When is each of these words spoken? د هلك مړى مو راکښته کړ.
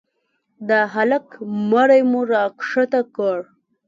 د 0.67 0.69
هلك 0.93 1.27
مړى 1.69 2.01
مو 2.11 2.21
راکښته 2.31 3.01
کړ. 3.15 3.39